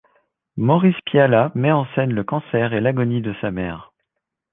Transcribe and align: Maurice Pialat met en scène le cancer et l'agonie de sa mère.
Maurice 0.57 0.99
Pialat 1.05 1.51
met 1.53 1.69
en 1.71 1.85
scène 1.93 2.11
le 2.15 2.23
cancer 2.23 2.73
et 2.73 2.81
l'agonie 2.81 3.21
de 3.21 3.35
sa 3.39 3.51
mère. 3.51 3.91